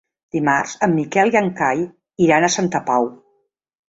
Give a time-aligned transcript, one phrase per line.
[0.35, 1.83] Dimarts en Miquel i en Cai
[2.29, 3.07] iran a Santa Pau.